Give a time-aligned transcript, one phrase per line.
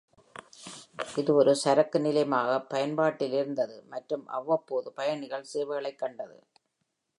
[1.17, 6.37] இது ஒரு சரக்கு நிலையமாக பயன்பாட்டில் இருந்தது மற்றும் அவ்வப்போது பயணிகள் சேவைகளைக் கண்டது.